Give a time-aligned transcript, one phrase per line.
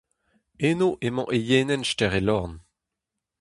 [0.67, 2.53] Eno emañ eienenn stêr Elorn.